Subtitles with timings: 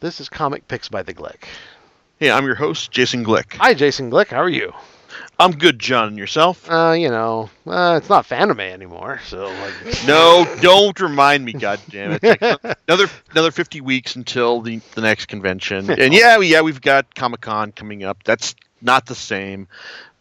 [0.00, 1.44] This is Comic Picks by the Glick.
[2.18, 3.52] Hey, I'm your host, Jason Glick.
[3.56, 4.28] Hi, Jason Glick.
[4.28, 4.72] How are you?
[5.38, 6.08] I'm good, John.
[6.08, 6.70] And yourself?
[6.70, 9.74] Uh, you know, uh, it's not Fanime anymore, so like.
[10.06, 11.52] No, don't remind me.
[11.52, 12.22] God damn it!
[12.22, 15.90] Like another another 50 weeks until the the next convention.
[16.00, 18.22] And yeah, yeah, we've got Comic Con coming up.
[18.24, 19.68] That's not the same,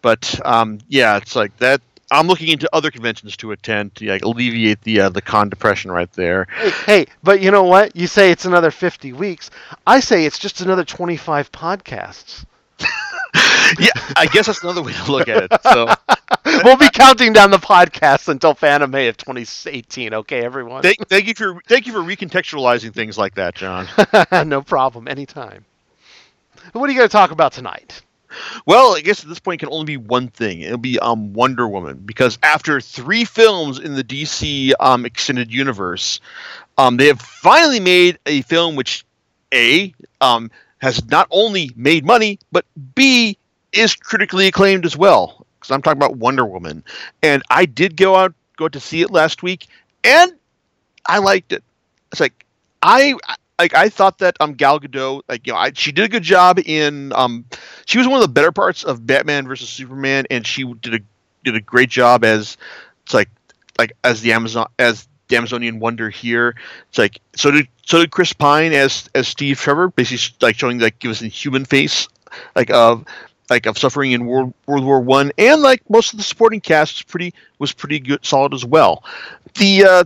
[0.02, 1.80] but um, yeah, it's like that.
[2.12, 5.92] I'm looking into other conventions to attend to like, alleviate the uh, the con depression
[5.92, 6.48] right there.
[6.56, 7.96] Hey, hey, but you know what?
[7.96, 9.52] You say it's another 50 weeks.
[9.86, 12.46] I say it's just another 25 podcasts.
[13.80, 15.62] yeah, I guess that's another way to look at it.
[15.64, 15.94] So
[16.64, 20.14] we'll be counting down the podcasts until Fanime of 2018.
[20.14, 20.82] Okay, everyone.
[20.82, 23.88] thank, thank you for thank you for recontextualizing things like that, John.
[24.48, 25.08] no problem.
[25.08, 25.66] Anytime.
[26.74, 27.99] What are you going to talk about tonight?
[28.66, 30.62] Well, I guess at this point it can only be one thing.
[30.62, 36.20] It'll be um, Wonder Woman because after three films in the DC um, extended universe,
[36.78, 39.06] um, they have finally made a film which
[39.54, 43.38] a um, has not only made money but b
[43.72, 45.46] is critically acclaimed as well.
[45.60, 46.84] Because I'm talking about Wonder Woman,
[47.22, 49.68] and I did go out go out to see it last week,
[50.04, 50.32] and
[51.06, 51.64] I liked it.
[52.12, 52.46] It's like
[52.82, 53.16] I
[53.60, 56.24] like I thought that um Gal Gadot like you know I, she did a good
[56.24, 57.46] job in um
[57.86, 61.00] she was one of the better parts of Batman versus Superman and she did a
[61.44, 62.58] did a great job as
[63.04, 63.30] it's like
[63.78, 66.56] like as the Amazon as the Amazonian Wonder here.
[66.90, 70.80] It's like so did so did Chris Pine as as Steve Trevor basically like showing
[70.80, 72.08] like give us a human face
[72.56, 73.06] like of
[73.50, 76.96] like of suffering in World World War One and like most of the supporting cast
[76.96, 79.04] was pretty was pretty good solid as well.
[79.56, 80.04] The uh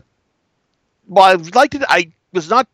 [1.08, 2.68] well I liked it I was not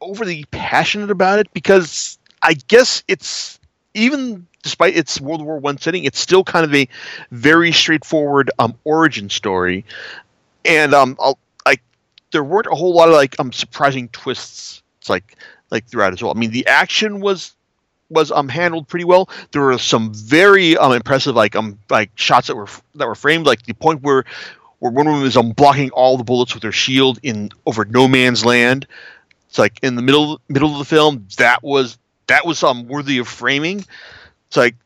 [0.00, 3.58] overly passionate about it because I guess it's
[3.94, 6.88] even despite its World War One setting, it's still kind of a
[7.30, 9.84] very straightforward um, origin story,
[10.64, 11.16] and um,
[11.66, 11.82] like
[12.32, 14.82] there weren't a whole lot of like um surprising twists.
[15.00, 15.36] It's like
[15.70, 16.32] like throughout as well.
[16.34, 17.54] I mean, the action was
[18.10, 19.28] was um handled pretty well.
[19.52, 23.46] There were some very um impressive like um like shots that were that were framed
[23.46, 24.24] like the point where
[24.80, 28.08] where Wonder Woman is um blocking all the bullets with her shield in over no
[28.08, 28.86] man's land.
[29.48, 33.18] It's like in the middle middle of the film that was that was um worthy
[33.18, 33.84] of framing.
[34.48, 34.76] It's like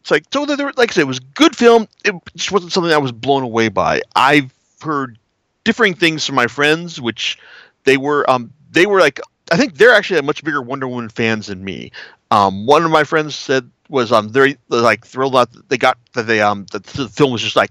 [0.00, 1.88] it's like so there, like I said, it was good film.
[2.04, 4.02] It just wasn't something I was blown away by.
[4.14, 5.18] I've heard
[5.64, 7.38] differing things from my friends, which
[7.84, 9.20] they were um they were like
[9.50, 11.92] I think they're actually much bigger Wonder Woman fans than me.
[12.30, 16.26] Um, one of my friends said was um very like thrilled that they got that
[16.26, 17.70] they um that the film was just like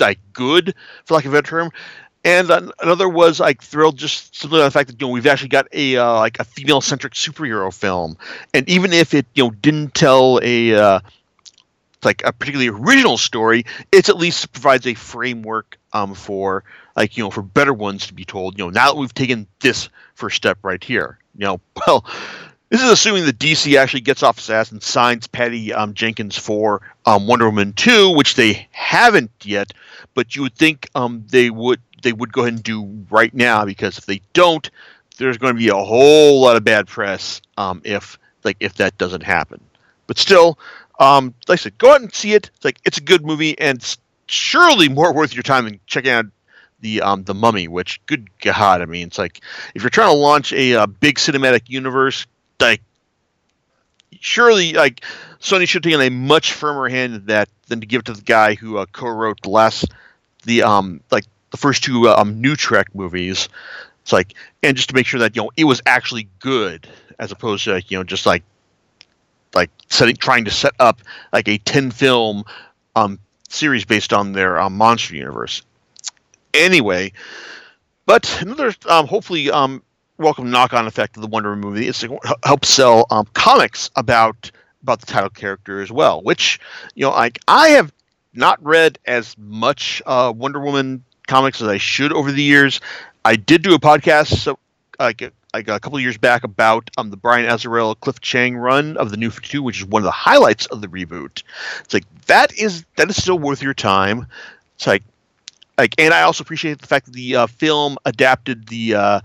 [0.00, 1.70] like good for lack of a better term
[2.24, 5.48] and another was like thrilled just simply on the fact that you know we've actually
[5.48, 8.16] got a uh, like a female centric superhero film,
[8.54, 11.00] and even if it you know didn't tell a uh,
[12.04, 16.64] like a particularly original story, it at least provides a framework um, for
[16.96, 18.58] like you know for better ones to be told.
[18.58, 22.04] You know now that we've taken this first step right here, you know well.
[22.70, 26.36] This is assuming that DC actually gets off its ass and signs Patty um, Jenkins
[26.36, 29.72] for um, Wonder Woman 2, which they haven't yet,
[30.14, 33.64] but you would think um, they would they would go ahead and do right now
[33.64, 34.70] because if they don't,
[35.16, 38.98] there's going to be a whole lot of bad press um, if like if that
[38.98, 39.60] doesn't happen.
[40.06, 40.58] But still,
[41.00, 42.50] um, like I said, go out and see it.
[42.54, 43.96] It's like it's a good movie and it's
[44.26, 46.26] surely more worth your time than checking out
[46.80, 47.66] the um, the Mummy.
[47.66, 49.40] Which, good God, I mean, it's like
[49.74, 52.26] if you're trying to launch a, a big cinematic universe,
[52.60, 52.82] like
[54.20, 55.04] surely like
[55.40, 58.22] Sony should take a much firmer hand in that than to give it to the
[58.22, 59.86] guy who uh, co-wrote the last
[60.44, 63.48] the um like the first two um, new Trek movies.
[64.02, 67.32] It's like, and just to make sure that you know it was actually good, as
[67.32, 68.42] opposed to you know just like
[69.54, 71.00] like setting trying to set up
[71.32, 72.44] like a ten film
[72.96, 73.18] um,
[73.48, 75.62] series based on their um, monster universe.
[76.54, 77.12] Anyway,
[78.06, 79.82] but another um, hopefully um,
[80.18, 83.90] welcome knock on effect of the Wonder Woman movie is to help sell um, comics
[83.96, 84.50] about
[84.82, 86.22] about the title character as well.
[86.22, 86.60] Which
[86.94, 87.92] you know, like I have
[88.34, 92.80] not read as much uh, Wonder Woman comics as I should over the years.
[93.24, 94.58] I did do a podcast so,
[94.98, 99.10] like, like a couple years back about um, the Brian Azzarello Cliff Chiang run of
[99.10, 101.42] the New 52, which is one of the highlights of the reboot.
[101.80, 104.26] It's like that is that is still worth your time.
[104.76, 105.02] It's like
[105.78, 109.20] like, and I also appreciate the fact that the uh, film adapted the uh,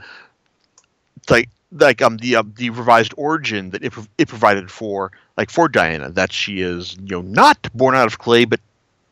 [1.29, 5.67] like like um the uh, the revised origin that it, it provided for like for
[5.67, 8.59] Diana that she is you know not born out of clay but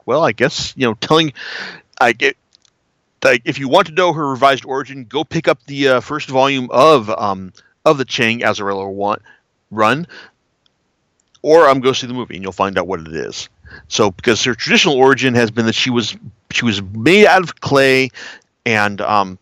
[0.06, 1.34] well I guess you know telling
[2.00, 2.38] like it,
[3.24, 6.28] like if you want to know her revised origin, go pick up the uh, first
[6.28, 7.54] volume of um,
[7.86, 9.20] of the Chiang Azzarello one,
[9.70, 10.08] run,
[11.42, 13.50] or um, go see the movie and you'll find out what it is.
[13.88, 16.16] So because her traditional origin has been that she was
[16.52, 18.10] she was made out of clay
[18.66, 19.38] and um,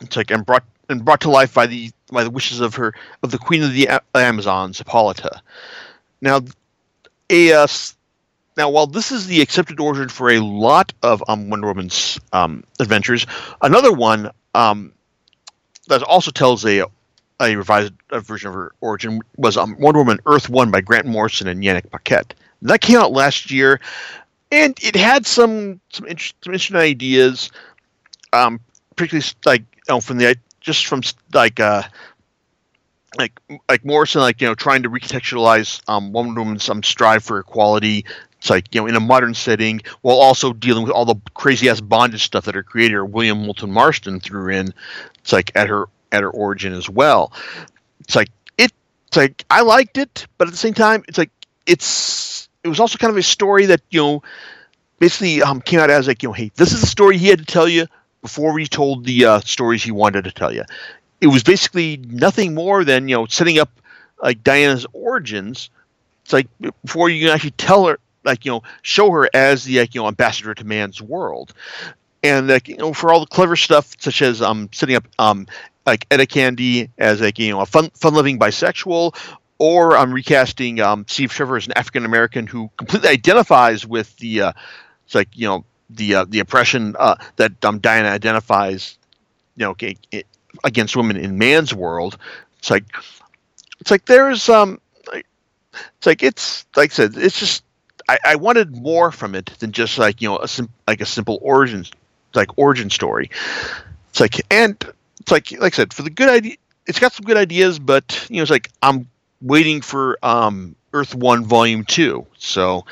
[0.00, 2.92] it's like and brought and brought to life by the by the wishes of her
[3.22, 5.40] of the queen of the A- Amazons, Hippolyta.
[6.20, 6.40] Now,
[7.30, 7.66] a uh,
[8.56, 12.64] now while this is the accepted origin for a lot of um, Wonder Woman's um,
[12.78, 13.26] adventures,
[13.62, 14.92] another one um,
[15.88, 16.84] that also tells a
[17.40, 21.48] a revised version of her origin was um, Wonder Woman Earth One by Grant Morrison
[21.48, 22.34] and Yannick Paquette.
[22.62, 23.80] That came out last year,
[24.52, 27.50] and it had some some, inter- some interesting ideas,
[28.32, 28.60] um,
[28.96, 31.02] particularly like you know, from the just from
[31.32, 31.82] like uh,
[33.18, 37.38] like like Morrison, like you know, trying to recontextualize um, Wonder Woman's um, strive for
[37.38, 38.04] equality.
[38.38, 41.68] It's like you know, in a modern setting, while also dealing with all the crazy
[41.68, 44.72] ass bondage stuff that her creator William Moulton Marston threw in.
[45.18, 47.32] It's like at her at her origin as well.
[48.00, 48.28] It's like
[48.58, 48.72] it.
[49.08, 51.30] It's like I liked it, but at the same time, it's like
[51.66, 52.48] it's.
[52.62, 54.22] It was also kind of a story that you know,
[54.98, 57.38] basically um, came out as like you know, hey, this is the story he had
[57.38, 57.86] to tell you
[58.22, 60.64] before we told the uh, stories he wanted to tell you.
[61.20, 63.70] It was basically nothing more than you know setting up
[64.22, 65.70] like Diana's origins.
[66.24, 66.48] It's like
[66.84, 70.00] before you can actually tell her, like you know, show her as the like you
[70.00, 71.52] know ambassador to man's world,
[72.22, 75.46] and like you know for all the clever stuff such as um setting up um
[75.86, 79.16] like Etta Candy as like you know a fun fun loving bisexual.
[79.58, 84.40] Or I'm recasting um, Steve Trevor as an African American who completely identifies with the,
[84.40, 84.52] uh,
[85.04, 88.98] it's like you know the uh, the oppression uh, that um, Diana identifies,
[89.56, 89.76] you know,
[90.64, 92.18] against women in man's world.
[92.58, 92.84] It's like
[93.80, 94.80] it's like there's um
[95.72, 97.64] it's like it's like I said it's just
[98.08, 101.06] I, I wanted more from it than just like you know a sim- like a
[101.06, 101.84] simple origin
[102.34, 103.30] like origin story.
[104.10, 104.76] It's like and
[105.20, 106.56] it's like like I said for the good idea
[106.86, 109.08] it's got some good ideas but you know it's like I'm
[109.40, 112.84] waiting for um Earth 1 volume 2 so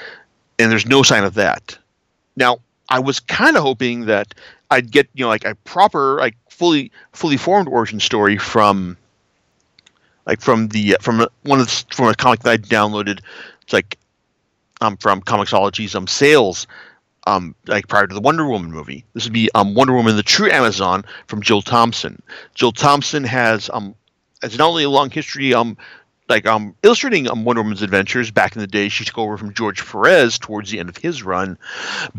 [0.59, 1.79] and there's no sign of that.
[2.37, 4.35] Now I was kind of hoping that
[4.71, 8.97] I'd get you know like a proper like fully fully formed origin story from
[10.27, 13.21] like from the from one of the, from a comic that I downloaded.
[13.63, 13.99] It's like
[14.81, 16.67] um from Comixology's um sales
[17.27, 19.05] um like prior to the Wonder Woman movie.
[19.15, 22.23] This would be um Wonder Woman: The True Amazon from Jill Thompson.
[22.55, 23.95] Jill Thompson has um
[24.43, 25.77] has not only a long history um
[26.29, 28.89] like um illustrating um, Wonder Woman's adventures back in the day.
[28.89, 31.59] She took over from George Perez towards the end of his run,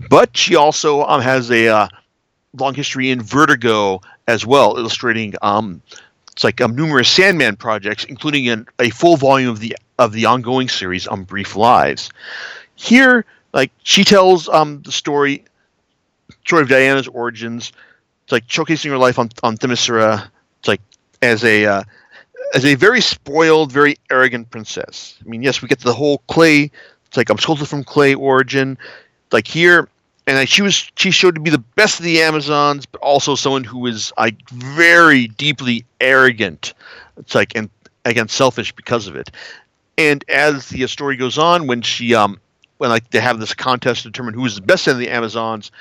[0.10, 1.88] but she also um has a uh,
[2.58, 5.82] long history in Vertigo as well, illustrating um
[6.40, 10.26] it's like um, numerous Sandman projects, including an, a full volume of the of the
[10.26, 12.10] ongoing series on Brief Lives.
[12.76, 15.44] Here, like she tells um the story
[16.46, 17.74] story of Diana's origins.
[18.24, 20.30] It's like showcasing her life on on Themyscira.
[20.60, 20.82] It's like
[21.22, 21.84] as a uh,
[22.54, 25.18] as a very spoiled, very arrogant princess.
[25.24, 26.72] I mean, yes, we get the whole clay.
[27.08, 28.78] It's like I'm sculpted from clay origin.
[29.32, 29.88] Like here,
[30.28, 33.36] and like she was, she showed to be the best of the Amazons, but also
[33.36, 36.74] someone who is like very deeply arrogant.
[37.18, 37.70] It's like and
[38.06, 39.32] again selfish because of it.
[39.98, 42.40] And as the story goes on, when she um
[42.78, 45.72] when like they have this contest to determine who is the best of the Amazons,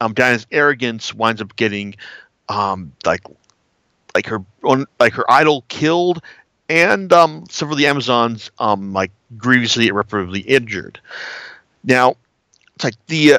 [0.00, 1.94] um Diana's arrogance winds up getting
[2.48, 3.22] um like
[4.16, 6.22] like her own like her idol killed
[6.70, 10.98] and um several of the Amazons um like grievously irreparably injured.
[11.84, 12.16] Now
[12.74, 13.38] it's like the uh,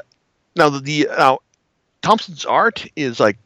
[0.56, 1.40] now the, the now
[2.04, 3.38] Thompson's art is like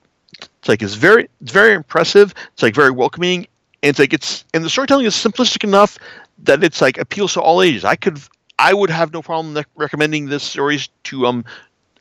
[0.41, 2.33] it's like it's very it's very impressive.
[2.51, 3.47] It's like very welcoming.
[3.81, 5.97] And it's like it's and the storytelling is simplistic enough
[6.43, 7.85] that it's like appeals to all ages.
[7.85, 8.19] I could
[8.59, 11.45] I would have no problem rec- recommending this series to um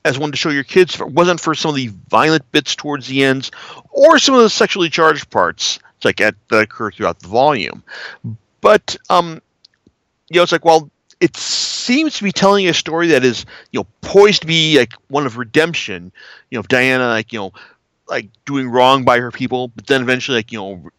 [0.05, 2.75] as one to show your kids if it wasn't for some of the violent bits
[2.75, 3.51] towards the ends
[3.91, 7.83] or some of the sexually charged parts like at, that occur throughout the volume.
[8.61, 9.41] But um
[10.31, 10.91] you know it's like well
[11.21, 14.95] it seems to be telling a story that is you know poised to be like
[15.09, 16.11] one of redemption
[16.51, 17.53] you know of diana like you know
[18.09, 20.91] like doing wrong by her people but then eventually like you know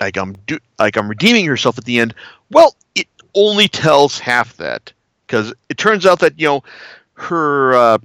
[0.00, 2.14] like i'm do, like i'm redeeming herself at the end
[2.50, 4.92] well it only tells half that
[5.26, 6.62] because it turns out that you know
[7.24, 7.98] her uh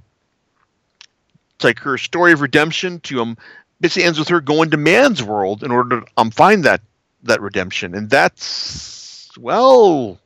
[1.54, 3.36] it's like her story of redemption to um
[3.80, 6.80] basically ends with her going to man's world in order to um find that
[7.24, 7.94] that redemption.
[7.94, 10.18] And that's well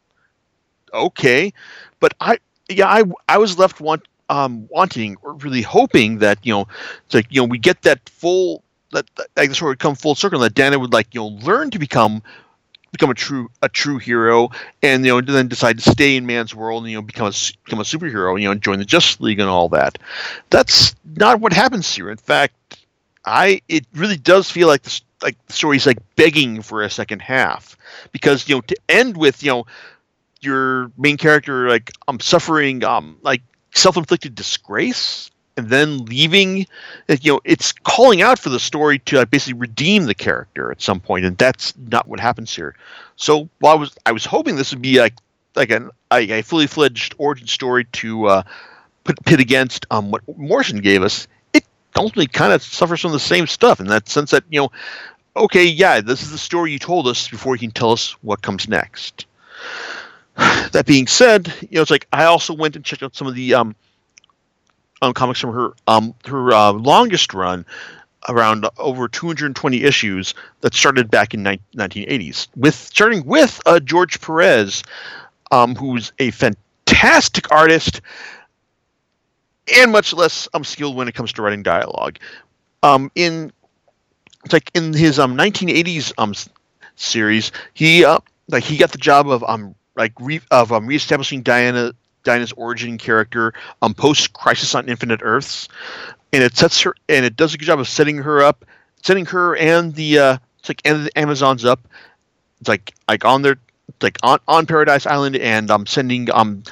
[0.92, 1.52] okay.
[2.00, 6.52] But i yeah i i was left want um wanting or really hoping that you
[6.52, 6.66] know
[7.04, 10.14] it's like you know we get that full that that- the story would come full
[10.14, 12.22] circle that dana would like you know learn to become
[12.92, 14.50] become a true a true hero
[14.82, 17.32] and you know then decide to stay in man's world and you know become a
[17.64, 19.98] become a superhero you know and join the justice league and all that.
[20.50, 22.10] That's not what happens here.
[22.10, 22.54] In fact
[23.24, 27.22] i it really does feel like this like the story's like begging for a second
[27.22, 27.76] half
[28.10, 29.66] because you know to end with you know
[30.40, 33.42] your main character like um suffering um like
[33.74, 36.66] self-inflicted disgrace and then leaving.
[37.08, 41.00] You know, it's calling out for the story to basically redeem the character at some
[41.00, 42.74] point, and that's not what happens here.
[43.16, 45.14] So, while I was I was hoping this would be like
[45.54, 48.42] like an a, a fully fledged origin story to uh,
[49.04, 51.64] put pit against um, what Morrison gave us, it
[51.96, 54.72] ultimately kind of suffers from the same stuff in that sense that you know,
[55.36, 58.42] okay, yeah, this is the story you told us before you can tell us what
[58.42, 59.26] comes next.
[60.72, 63.34] That being said, you know, it's like I also went and checked out some of
[63.34, 63.76] the um,
[65.02, 67.66] um comics from her um her uh, longest run
[68.28, 74.20] around over 220 issues that started back in ni- 1980s with starting with uh, George
[74.20, 74.82] Perez
[75.50, 78.00] um, who's a fantastic artist
[79.72, 82.18] and much less um, skilled when it comes to writing dialogue.
[82.82, 83.52] Um, in
[84.50, 86.34] like in his um 1980s um
[86.96, 88.18] series, he uh,
[88.48, 91.92] like he got the job of um like re- of um, reestablishing Diana
[92.24, 95.68] Diana's origin character um post Crisis on Infinite Earths,
[96.32, 98.64] and it sets her and it does a good job of setting her up,
[99.02, 101.86] setting her and the uh it's like and the Amazons up.
[102.60, 103.58] It's like like on their
[104.00, 106.62] like on, on Paradise Island and um sending um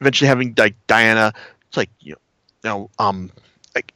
[0.00, 1.32] eventually having like Diana.
[1.68, 2.16] It's like you
[2.64, 3.30] know, um
[3.74, 3.94] like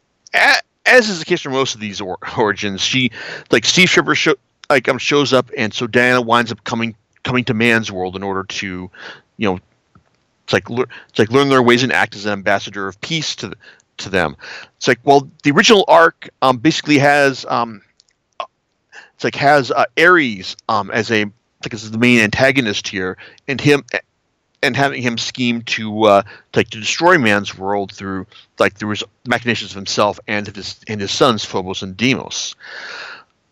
[0.86, 3.10] as is the case for most of these or- origins, she
[3.50, 4.34] like Steve Trevor show,
[4.70, 8.22] like um shows up and so Diana winds up coming coming to man's world in
[8.22, 8.90] order to
[9.36, 9.58] you know
[10.44, 13.54] it's like it's like learn their ways and act as an ambassador of peace to
[13.98, 14.36] to them.
[14.76, 17.82] It's like well the original arc um basically has um
[19.14, 21.24] it's like has uh, Ares um as a
[21.64, 23.16] like as the main antagonist here
[23.48, 23.84] and him
[24.64, 26.22] and having him scheme to uh,
[26.54, 28.26] like to destroy man's world through
[28.58, 32.56] like through his machinations of himself and his and his sons Phobos and Deimos.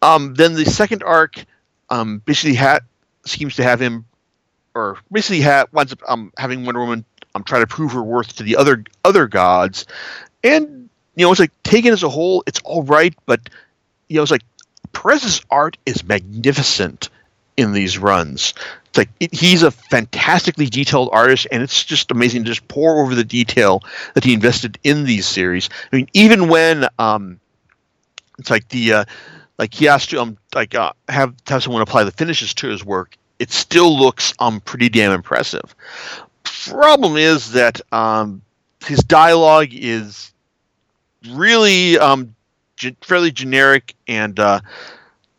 [0.01, 1.45] Um, then the second arc
[1.91, 2.81] um, basically ha-
[3.27, 4.05] seems to have him,
[4.75, 8.37] or basically ha- winds up um, having Wonder Woman um, try to prove her worth
[8.37, 9.87] to the other other gods,
[10.45, 13.41] and you know it's like taken as a whole, it's all right, but
[14.09, 14.45] you know it's like
[14.93, 17.09] Perez's art is magnificent
[17.57, 18.55] in these runs.
[18.87, 23.02] It's like it, he's a fantastically detailed artist, and it's just amazing to just pour
[23.02, 23.83] over the detail
[24.14, 25.71] that he invested in these series.
[25.93, 27.41] I mean, even when um,
[28.38, 29.05] it's like the uh,
[29.59, 32.85] like he has to um like uh, have have someone apply the finishes to his
[32.85, 35.75] work, it still looks um pretty damn impressive.
[36.45, 38.41] Problem is that um
[38.87, 40.33] his dialogue is
[41.31, 42.35] really um
[42.77, 44.61] ge- fairly generic and uh,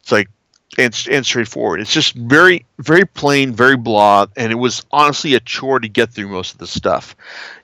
[0.02, 0.28] it's like
[0.78, 1.80] and, and straightforward.
[1.80, 6.10] It's just very, very plain, very blah, and it was honestly a chore to get
[6.12, 7.16] through most of the stuff.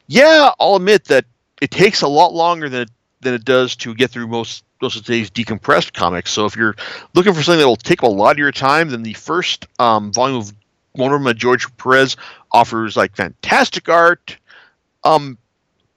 [0.08, 1.26] Yeah, I'll admit that
[1.62, 2.92] it takes a lot longer than it,
[3.22, 6.32] than it does to get through most most of today's decompressed comics.
[6.32, 6.76] So if you're
[7.14, 10.14] looking for something that will take a lot of your time, then the first um,
[10.14, 10.54] volume of
[10.96, 12.18] Wonder Woman George Perez
[12.52, 14.38] offers like fantastic art,
[15.04, 15.38] um,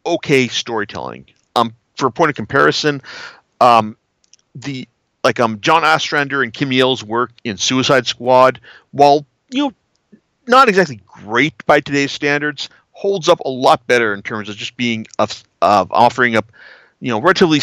[0.05, 1.27] okay storytelling.
[1.57, 3.03] Um, for a point of comparison,
[3.61, 3.97] um,
[4.55, 4.89] the
[5.25, 8.61] like um John Ostrander and Kim Yale's work in Suicide Squad,
[8.91, 9.73] while you know
[10.47, 14.77] not exactly great by today's standards, holds up a lot better in terms of just
[14.77, 16.51] being of, of offering up
[17.01, 17.61] you know relatively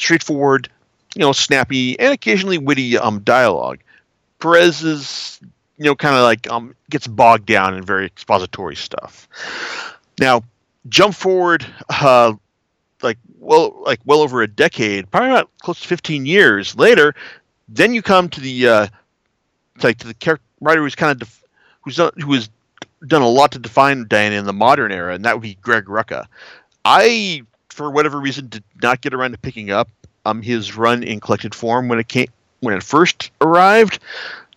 [0.00, 0.68] straightforward,
[1.14, 3.80] you know snappy and occasionally witty um dialogue.
[4.38, 5.40] Perez is
[5.76, 9.28] you know kind of like um gets bogged down in very expository stuff.
[10.18, 10.42] Now
[10.88, 12.34] jump forward uh
[13.02, 17.14] like well like well over a decade, probably not close to 15 years later,
[17.68, 18.86] then you come to the uh,
[19.82, 21.44] like to the character writer who's kind of def-
[21.82, 22.50] who's done, who has
[23.06, 25.86] done a lot to define Diana in the modern era, and that would be Greg
[25.86, 26.26] Rucka.
[26.84, 27.42] I,
[27.80, 29.88] for whatever reason, did not get around to picking up
[30.26, 32.26] um his run in collected form when it came
[32.60, 34.00] when it first arrived.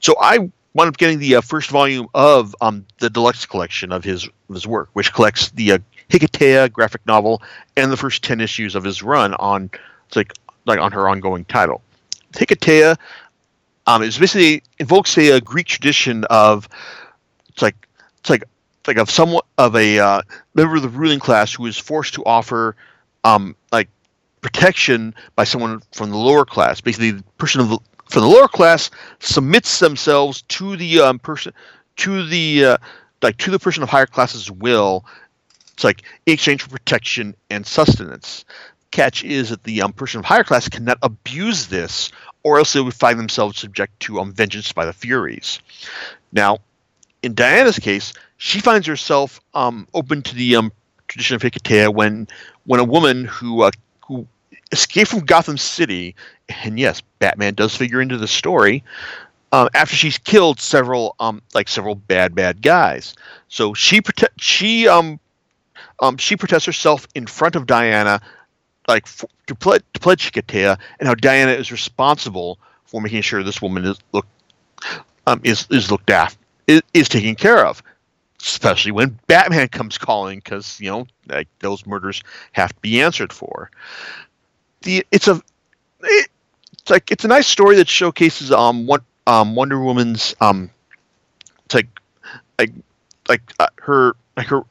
[0.01, 0.39] So I
[0.73, 4.55] wound up getting the uh, first volume of um the deluxe collection of his of
[4.55, 5.77] his work, which collects the uh,
[6.09, 7.41] Hiketeia graphic novel
[7.77, 9.69] and the first ten issues of his run on
[10.07, 10.33] it's like
[10.65, 11.81] like on her ongoing title.
[12.33, 12.97] Hiketeia
[13.87, 16.67] um, is basically invokes a, a, Greek tradition of
[17.47, 17.87] it's like
[18.17, 18.43] it's like
[18.85, 20.21] like of somewhat of a uh,
[20.55, 22.75] member of the ruling class who is forced to offer
[23.23, 23.89] um, like
[24.41, 26.81] protection by someone from the lower class.
[26.81, 28.89] Basically, the person of the, from the lower class
[29.19, 31.53] submits themselves to the um, person
[31.97, 32.77] to the uh,
[33.21, 35.05] like to the person of higher class's will
[35.73, 38.45] it's like in exchange for protection and sustenance.
[38.91, 42.11] Catch is that the um, person of higher class cannot abuse this,
[42.43, 45.59] or else they would find themselves subject to um, vengeance by the Furies.
[46.31, 46.59] Now,
[47.23, 50.71] in Diana's case, she finds herself um, open to the um,
[51.07, 52.27] tradition of Hiketeia when
[52.65, 53.71] when a woman who uh,
[54.05, 54.27] who
[54.71, 56.15] escaped from Gotham City,
[56.63, 58.83] and yes, Batman does figure into the story.
[59.51, 63.15] Um, after she's killed several um, like several bad bad guys,
[63.49, 65.19] so she prote- she um
[65.99, 68.21] um, she protects herself in front of Diana
[68.87, 69.07] like
[69.47, 73.85] to pledge to pledge Hecate, and how Diana is responsible for making sure this woman
[73.85, 74.25] is look
[75.27, 77.83] um, is is looked after is, is taken care of,
[78.43, 83.31] especially when Batman comes calling because you know like those murders have to be answered
[83.33, 83.71] for.
[84.81, 85.41] The it's a
[86.03, 86.29] it,
[86.73, 90.69] it's like it's a nice story that showcases um what um Wonder Woman's um
[91.73, 91.87] like
[92.59, 92.71] like
[93.29, 94.61] like uh, her like her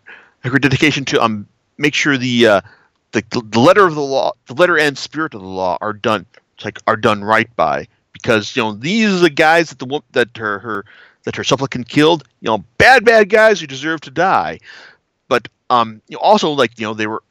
[0.45, 1.47] like her dedication to um
[1.79, 2.61] make sure the uh
[3.13, 6.27] the, the letter of the law the letter and spirit of the law are done
[6.65, 7.87] like are done right by
[8.23, 10.85] because you know these are the guys that the that her her
[11.25, 12.25] that her supplicant killed.
[12.41, 14.61] You know bad bad guys who deserve to die.
[15.29, 17.23] But um you know, also like you know they were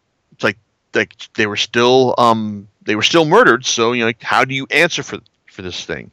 [0.44, 0.58] like
[0.94, 3.66] like they were still um they were still murdered.
[3.66, 6.12] So you know like, how do you answer for for this thing?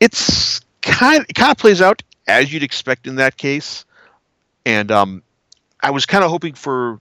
[0.00, 3.84] It's kind it kind of plays out as you'd expect in that case.
[4.64, 5.22] And um
[5.84, 7.00] i was kind of hoping for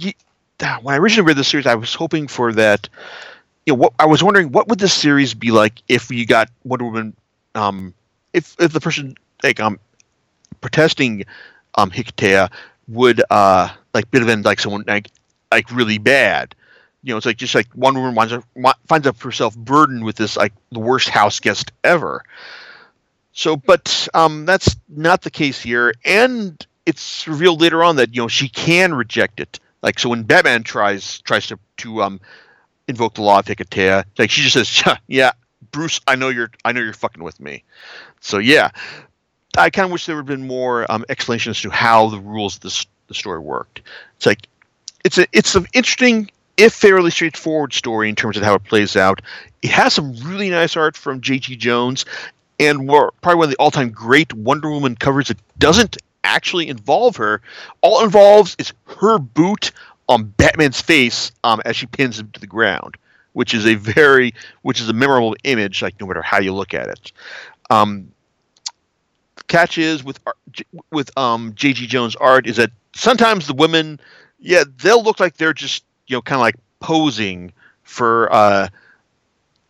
[0.00, 2.88] when i originally read the series i was hoping for that
[3.66, 6.50] you know, what I was wondering, what would this series be like if you got
[6.64, 7.16] Wonder Woman,
[7.54, 7.94] um,
[8.32, 9.78] if if the person like um
[10.60, 11.24] protesting
[11.74, 12.50] um Hecate
[12.88, 15.08] would uh like bit of end like someone like
[15.50, 16.54] like really bad.
[17.02, 18.44] You know, it's like just like Wonder Woman winds up,
[18.88, 22.24] finds up herself burdened with this like the worst house guest ever.
[23.32, 28.22] So, but um, that's not the case here, and it's revealed later on that you
[28.22, 29.60] know she can reject it.
[29.82, 32.20] Like so, when Batman tries tries to to um
[32.88, 34.04] invoke the law of Hecate.
[34.18, 35.32] Like she just says, "Yeah,
[35.72, 37.64] Bruce, I know you're, I know you're fucking with me."
[38.20, 38.70] So yeah,
[39.56, 42.20] I kind of wish there would have been more um, explanation as to how the
[42.20, 43.82] rules of this the story worked.
[44.16, 44.48] It's like
[45.04, 48.96] it's a it's an interesting, if fairly straightforward story in terms of how it plays
[48.96, 49.22] out.
[49.62, 51.56] It has some really nice art from J.G.
[51.56, 52.04] Jones,
[52.58, 57.16] and we're probably one of the all-time great Wonder Woman covers that doesn't actually involve
[57.16, 57.40] her.
[57.80, 59.72] All it involves is her boot
[60.08, 62.96] on Batman's face um, as she pins him to the ground,
[63.32, 65.82] which is a very, which is a memorable image.
[65.82, 67.12] Like no matter how you look at it.
[67.70, 68.08] Um,
[69.48, 70.18] catch is with
[70.90, 71.86] with um, J.G.
[71.86, 74.00] Jones art is that sometimes the women,
[74.38, 78.68] yeah, they'll look like they're just you know kind of like posing for uh,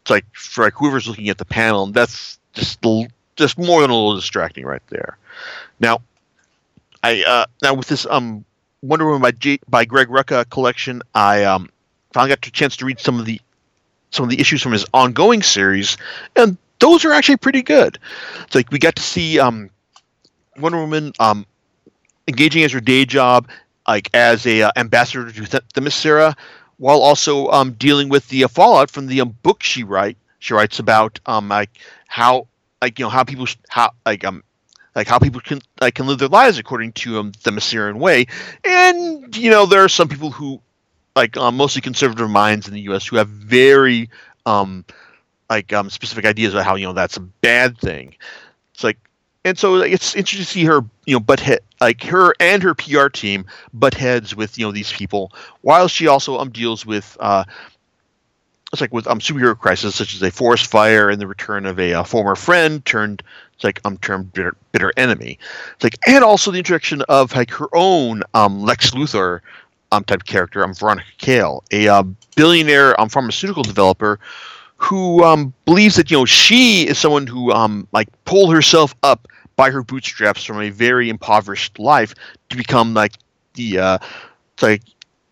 [0.08, 1.84] like for like whoever's looking at the panel.
[1.84, 2.84] And that's just
[3.36, 5.18] just more than a little distracting right there.
[5.80, 6.00] Now,
[7.02, 8.44] I uh, now with this um
[8.82, 11.02] Wonder Woman by G- by Greg Rucka collection.
[11.14, 11.68] I um,
[12.12, 13.40] finally got a chance to read some of the
[14.10, 15.96] some of the issues from his ongoing series,
[16.36, 17.98] and those are actually pretty good.
[18.42, 19.70] It's like we got to see um,
[20.58, 21.46] Wonder Woman um,
[22.28, 23.48] engaging as her day job,
[23.88, 26.36] like as a uh, ambassador to the Themyscira,
[26.76, 30.54] while also um, dealing with the uh, fallout from the um, book she write she
[30.54, 31.70] writes about um, like
[32.06, 32.46] how
[32.80, 34.42] like you know how people how like um
[34.96, 38.26] like how people can like can live their lives according to um, the Themysciran way.
[38.64, 40.60] And you know, there are some people who
[41.14, 43.06] like um, mostly conservative minds in the U.S.
[43.06, 44.08] who have very
[44.46, 44.84] um,
[45.48, 48.16] like um, specific ideas about how you know that's a bad thing.
[48.74, 48.98] It's like,
[49.44, 52.74] and so it's interesting to see her, you know, butt head like her and her
[52.74, 55.30] PR team butt heads with you know these people,
[55.60, 57.44] while she also um deals with uh,
[58.72, 61.78] it's like with um superhero crises such as a forest fire and the return of
[61.78, 63.22] a, a uh, former friend turned
[63.56, 65.38] it's like um termed bitter, bitter enemy.
[65.74, 69.40] It's like and also the introduction of like her own um Lex Luthor
[69.92, 72.04] um type character, um Veronica Cale, a uh,
[72.36, 74.20] billionaire um pharmaceutical developer
[74.76, 79.26] who um believes that you know she is someone who um like pulled herself up
[79.56, 82.14] by her bootstraps from a very impoverished life
[82.50, 83.14] to become like
[83.54, 83.98] the uh
[84.60, 84.82] like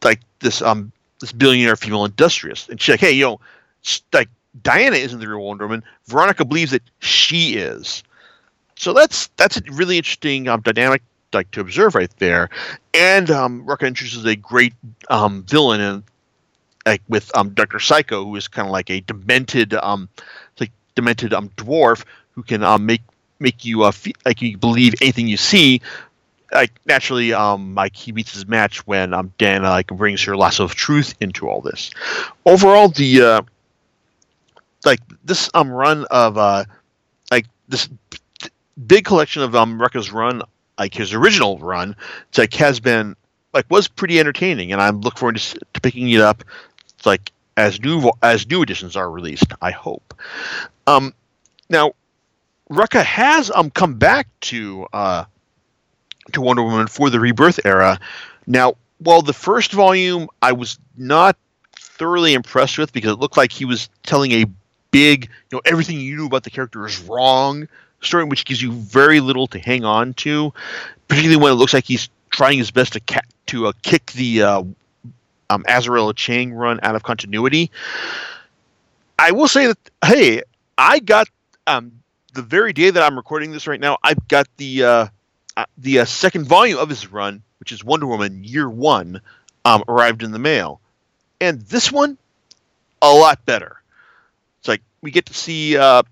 [0.02, 3.40] like this um this billionaire female industrialist, and she's like, hey, you know,
[4.12, 4.28] like
[4.62, 5.82] Diana isn't the real Wonder Woman.
[6.06, 8.02] Veronica believes that she is.
[8.76, 12.48] So that's that's a really interesting um, dynamic like to observe right there.
[12.92, 14.72] And um, Rucka introduces a great
[15.08, 16.02] um, villain and
[16.87, 20.08] like with um, Doctor Psycho, who is kind of like a demented um,
[20.60, 23.02] like demented um, dwarf who can um, make
[23.38, 25.80] make you uh, fe- like you believe anything you see,
[26.52, 30.64] like naturally, um, like he meets his match when um Dana like brings her lasso
[30.64, 31.90] of truth into all this.
[32.46, 33.42] Overall, the uh,
[34.84, 36.64] like this um run of uh
[37.30, 37.88] like this
[38.87, 40.42] big collection of um Rucka's run,
[40.78, 41.96] like his original run,
[42.28, 43.16] it's like has been
[43.52, 46.44] like was pretty entertaining, and I'm looking forward to, to picking it up.
[46.96, 49.52] It's like as new as new editions are released.
[49.60, 50.14] I hope.
[50.87, 51.14] Um,
[51.70, 51.92] now,
[52.70, 55.24] Rucka has um come back to uh
[56.32, 58.00] to Wonder Woman for the Rebirth era.
[58.46, 61.37] Now, while the first volume I was not
[61.76, 64.46] thoroughly impressed with because it looked like he was telling a
[64.90, 67.68] big, you know, everything you knew about the character is wrong
[68.00, 70.52] story, which gives you very little to hang on to,
[71.09, 74.42] particularly when it looks like he's trying his best to ca- to uh, kick the
[74.42, 74.62] uh,
[75.50, 77.70] um, Azzarello Chiang run out of continuity.
[79.18, 80.42] I will say that hey,
[80.76, 81.28] I got
[81.66, 81.92] um,
[82.35, 85.07] the very day that I'm recording this right now, I've got the uh,
[85.57, 89.20] uh, the uh, second volume of his run, which is Wonder Woman Year One,
[89.64, 90.80] um, arrived in the mail,
[91.40, 92.18] and this one
[93.00, 93.80] a lot better.
[94.59, 96.02] It's like we get to see uh,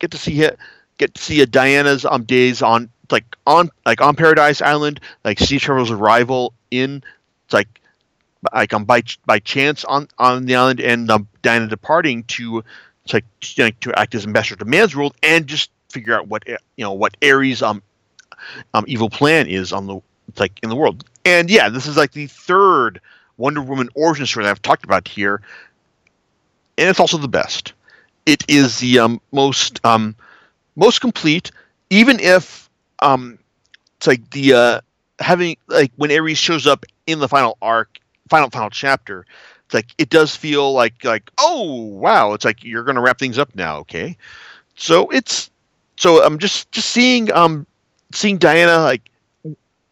[0.00, 0.58] get to see it,
[0.98, 5.38] get to see a Diana's um days on like on like on Paradise Island, like
[5.38, 7.02] Steve Trevor's arrival in
[7.52, 7.68] like
[8.52, 12.64] like um by by chance on on the island and um, Diana departing to
[13.06, 13.22] to,
[13.58, 16.92] like, to act as ambassador to man's world and just figure out what you know
[16.92, 17.82] what Ares um
[18.74, 20.00] um evil plan is on the
[20.38, 21.04] like in the world.
[21.24, 23.00] And yeah, this is like the third
[23.36, 25.40] Wonder Woman origin story that I've talked about here,
[26.78, 27.72] and it's also the best.
[28.26, 30.14] It is the um, most um,
[30.76, 31.50] most complete,
[31.90, 32.68] even if
[33.00, 33.38] um,
[33.96, 34.80] it's like the uh,
[35.18, 39.26] having like when Ares shows up in the final arc, final final chapter.
[39.66, 43.38] It's like it does feel like like oh wow, it's like you're gonna wrap things
[43.38, 44.16] up now, okay?
[44.76, 45.50] So it's
[45.96, 47.66] so I'm just just seeing um
[48.12, 49.08] seeing Diana like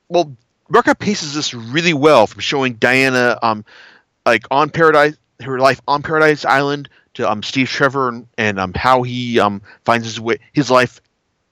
[0.08, 0.34] well
[0.70, 3.64] Rucka paces this really well from showing Diana um
[4.26, 8.72] like on Paradise her life on Paradise Island to um Steve Trevor and, and um
[8.74, 11.00] how he um finds his way his life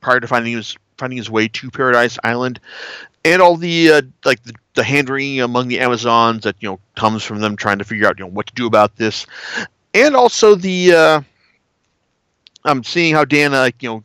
[0.00, 2.60] prior to finding his finding his way to Paradise Island
[3.24, 6.80] and all the uh, like the, the hand wringing among the Amazons that you know
[6.96, 9.26] comes from them trying to figure out you know what to do about this
[9.94, 11.20] and also the uh
[12.64, 14.04] I'm seeing how Diana like you know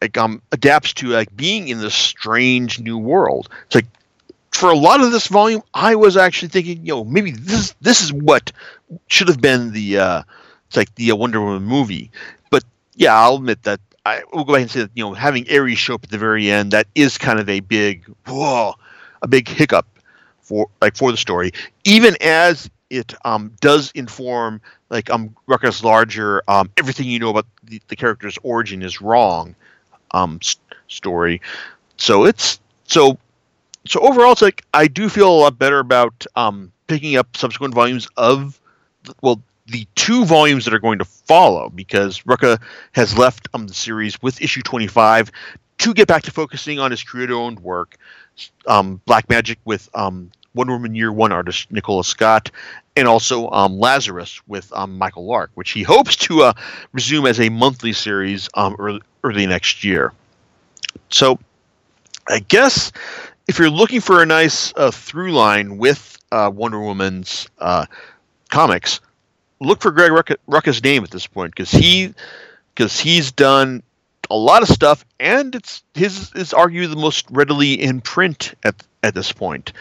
[0.00, 3.48] like um adapts to like being in this strange new world.
[3.66, 3.86] It's like
[4.50, 8.02] for a lot of this volume, I was actually thinking, you know, maybe this this
[8.02, 8.52] is what
[9.06, 10.22] should have been the uh,
[10.72, 12.10] it's like the uh, Wonder Woman movie.
[12.48, 15.46] But yeah, I'll admit that I will go ahead and say that you know having
[15.52, 18.74] Ares show up at the very end that is kind of a big whoa,
[19.20, 19.86] a big hiccup
[20.40, 21.52] for like for the story,
[21.84, 27.46] even as it um, does inform like um Rucka's larger um, everything you know about
[27.64, 29.54] the, the character's origin is wrong
[30.12, 30.40] um
[30.88, 31.42] story.
[31.98, 33.18] So it's so
[33.86, 37.74] so overall, it's like I do feel a lot better about um, picking up subsequent
[37.74, 38.60] volumes of,
[39.22, 42.60] well, the two volumes that are going to follow because Rucka
[42.92, 45.32] has left um, the series with issue 25
[45.78, 47.96] to get back to focusing on his creator-owned work,
[48.66, 52.50] um, Black Magic with um, Wonder Woman Year One artist Nicola Scott,
[52.94, 56.52] and also um, Lazarus with um, Michael Lark, which he hopes to uh,
[56.92, 60.12] resume as a monthly series um, early, early next year.
[61.08, 61.38] So,
[62.28, 62.92] I guess
[63.48, 67.86] if you're looking for a nice uh, through line with uh, Wonder Woman's uh,
[68.50, 69.00] comics,
[69.62, 72.14] look for Greg Rucka, Rucka's name at this point because he
[72.74, 73.82] because he's done
[74.30, 78.74] a lot of stuff and it's his is arguably the most readily in print at
[79.02, 79.72] at this point.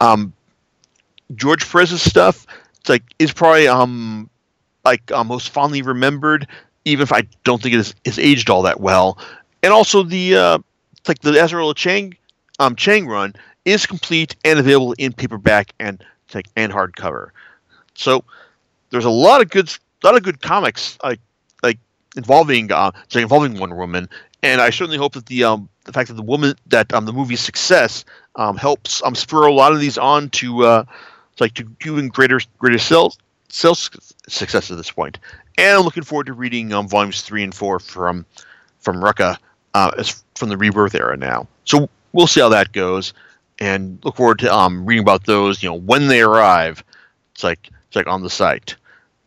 [0.00, 0.32] Um,
[1.34, 2.46] George Perez's stuff
[2.80, 4.30] it's like is probably um
[4.84, 6.46] like uh, most fondly remembered,
[6.84, 9.18] even if I don't think it is, is aged all that well.
[9.62, 10.58] And also the uh,
[11.06, 12.16] like the Azzarello Chiang
[12.58, 16.02] um, Chiang run is complete and available in paperback and
[16.34, 17.30] like and hardcover.
[17.94, 18.24] So
[18.90, 19.70] there's a lot of good
[20.02, 21.20] lot of good comics like
[21.62, 21.78] like
[22.16, 24.08] involving uh involving Wonder Woman,
[24.42, 27.12] and I certainly hope that the um the fact that the woman that um the
[27.12, 28.04] movie's success
[28.36, 30.84] um helps um spur a lot of these on to uh
[31.40, 33.90] like to doing greater greater sales sales
[34.28, 35.18] success at this point.
[35.56, 38.26] And I'm looking forward to reading um volumes three and four from
[38.80, 39.38] from Rucka
[39.74, 41.46] uh, as from the Rebirth era now.
[41.64, 43.12] So we'll see how that goes,
[43.58, 45.62] and look forward to um, reading about those.
[45.62, 46.82] You know, when they arrive,
[47.34, 48.76] it's like it's like on the site.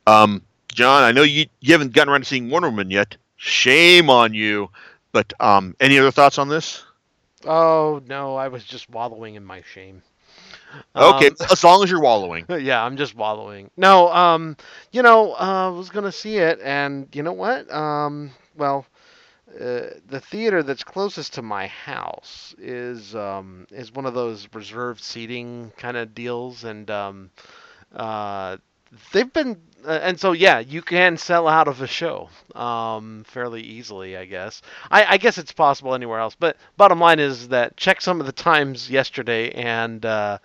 [0.08, 3.17] Um, John, I know you you haven't gotten around to seeing Wonder Woman yet.
[3.38, 4.69] Shame on you.
[5.12, 6.84] But um, any other thoughts on this?
[7.45, 10.04] Oh no, I was just wallowing in my shame.
[10.95, 12.45] Okay, Um, as long as you're wallowing.
[12.50, 13.69] yeah, I'm just wallowing.
[13.78, 14.56] No, um,
[14.91, 17.71] you know, uh, I was gonna see it, and you know what?
[17.74, 18.86] Um, well,
[19.56, 25.02] uh, the theater that's closest to my house is um, is one of those reserved
[25.02, 27.30] seating kind of deals, and um,
[27.95, 28.58] uh,
[29.12, 33.62] they've been, uh, and so yeah, you can sell out of a show um, fairly
[33.62, 34.62] easily, I guess.
[34.89, 38.25] I, I guess it's possible anywhere else, but bottom line is that check some of
[38.25, 40.39] the times yesterday, and uh,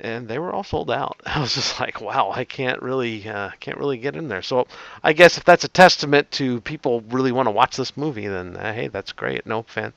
[0.00, 1.20] and they were all sold out.
[1.26, 4.42] I was just like, wow, I can't really uh, can't really get in there.
[4.42, 4.66] So
[5.02, 8.56] I guess if that's a testament to people really want to watch this movie, then
[8.56, 9.46] uh, hey, that's great.
[9.46, 9.92] No fan.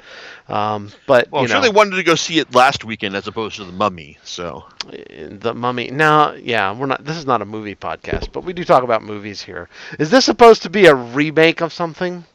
[0.47, 3.15] Um, but Well, you I'm sure know, they wanted to go see it last weekend
[3.15, 4.17] as opposed to the Mummy.
[4.23, 5.89] So the Mummy.
[5.91, 7.03] Now, yeah, we're not.
[7.05, 9.69] This is not a movie podcast, but we do talk about movies here.
[9.99, 12.25] Is this supposed to be a remake of something?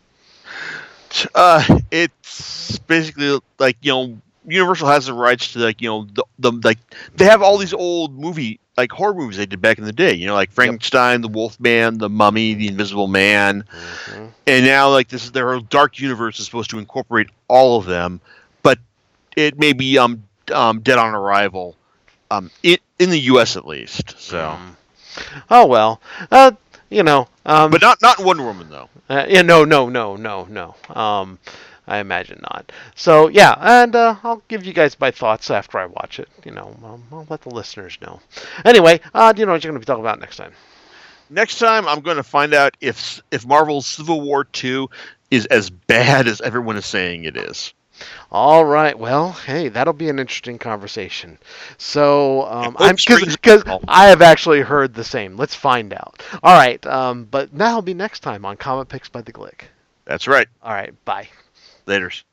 [1.35, 6.25] uh, it's basically like you know Universal has the rights to like you know the,
[6.39, 6.79] the like
[7.17, 10.15] they have all these old movie like horror movies they did back in the day.
[10.15, 13.65] You know, like Frankenstein, the Wolfman, the Mummy, the Invisible Man,
[14.09, 14.33] Mhm.
[14.47, 18.21] and now like this is their dark universe is supposed to incorporate all of them,
[18.63, 18.79] but
[19.37, 21.77] it may be um um dead on arrival,
[22.31, 23.57] um in in the U.S.
[23.57, 24.19] at least.
[24.19, 24.77] So, Mm.
[25.51, 26.01] Oh well.
[26.31, 26.53] Uh,
[26.91, 27.29] you know.
[27.45, 28.89] Um, but not not Wonder Woman though.
[29.09, 30.75] Uh, yeah, no, no, no, no, no.
[30.95, 31.39] Um,
[31.87, 32.71] I imagine not.
[32.95, 36.29] So yeah, and uh, I'll give you guys my thoughts after I watch it.
[36.45, 38.21] You know, um, I'll let the listeners know.
[38.65, 40.53] Anyway, uh, do you know what you're going to be talking about next time?
[41.29, 44.91] Next time, I'm going to find out if if Marvel's Civil War two
[45.31, 47.73] is as bad as everyone is saying it is.
[48.31, 48.99] All right.
[48.99, 51.39] Well, hey, that'll be an interesting conversation.
[51.79, 53.65] So um, I'm because.
[53.89, 55.37] I have actually heard the same.
[55.37, 56.23] Let's find out.
[56.43, 56.85] All right.
[56.87, 59.63] Um, but that'll be next time on Comic Picks by the Glick.
[60.05, 60.49] That's right.
[60.63, 60.93] All right.
[61.05, 61.29] Bye.
[61.87, 62.25] Later's.